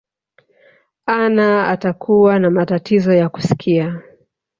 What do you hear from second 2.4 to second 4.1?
matatizo ya kusikia